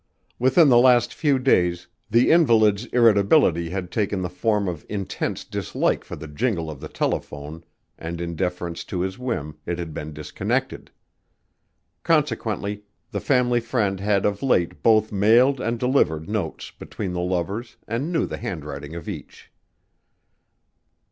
Within 0.39 0.69
the 0.69 0.79
last 0.79 1.13
few 1.13 1.37
days 1.37 1.85
the 2.09 2.31
invalid's 2.31 2.85
irritability 2.85 3.69
had 3.69 3.91
taken 3.91 4.23
the 4.23 4.31
form 4.31 4.67
of 4.67 4.83
intense 4.89 5.43
dislike 5.43 6.03
for 6.03 6.15
the 6.15 6.27
jingle 6.27 6.71
of 6.71 6.79
the 6.79 6.87
telephone 6.87 7.63
and 7.99 8.19
in 8.19 8.35
deference 8.35 8.83
to 8.85 9.01
his 9.01 9.19
whim 9.19 9.57
it 9.63 9.77
had 9.77 9.93
been 9.93 10.11
disconnected. 10.11 10.89
Consequently 12.01 12.81
the 13.11 13.21
family 13.21 13.59
friend 13.59 13.99
had 13.99 14.25
of 14.25 14.41
late 14.41 14.81
both 14.81 15.11
mailed 15.11 15.61
and 15.61 15.79
delivered 15.79 16.27
notes 16.27 16.71
between 16.71 17.13
the 17.13 17.19
lovers 17.21 17.77
and 17.87 18.11
knew 18.11 18.25
the 18.25 18.37
handwriting 18.37 18.95
of 18.95 19.07
each. 19.07 19.51